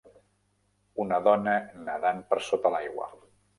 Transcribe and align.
Una 1.03 1.19
dona 1.27 1.53
nedant 1.91 2.25
per 2.33 2.43
sota 2.49 2.75
l'aigua. 2.77 3.11